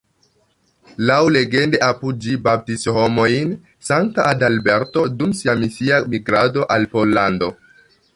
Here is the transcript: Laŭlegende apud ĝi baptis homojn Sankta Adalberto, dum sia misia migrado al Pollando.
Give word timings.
Laŭlegende 1.09 1.81
apud 1.87 2.23
ĝi 2.23 2.37
baptis 2.47 2.85
homojn 2.95 3.51
Sankta 3.89 4.25
Adalberto, 4.31 5.05
dum 5.19 5.37
sia 5.41 5.55
misia 5.65 6.01
migrado 6.15 6.65
al 6.77 6.89
Pollando. 6.95 7.51